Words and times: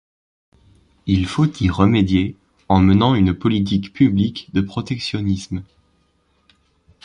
Il 1.05 1.27
faut 1.27 1.45
y 1.59 1.69
remédier 1.69 2.35
en 2.69 2.79
menant 2.81 3.13
une 3.13 3.35
politique 3.35 3.93
publique 3.93 4.51
de 4.51 4.61
protectionnisme. 4.61 5.63